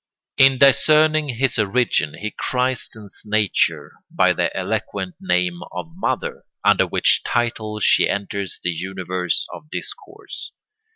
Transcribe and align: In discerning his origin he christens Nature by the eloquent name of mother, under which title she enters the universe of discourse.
In 0.37 0.57
discerning 0.57 1.29
his 1.29 1.59
origin 1.59 2.15
he 2.15 2.33
christens 2.35 3.21
Nature 3.23 3.97
by 4.09 4.33
the 4.33 4.49
eloquent 4.57 5.13
name 5.19 5.59
of 5.71 5.93
mother, 5.95 6.43
under 6.63 6.87
which 6.87 7.21
title 7.23 7.79
she 7.79 8.09
enters 8.09 8.59
the 8.63 8.71
universe 8.71 9.45
of 9.53 9.69
discourse. 9.69 10.53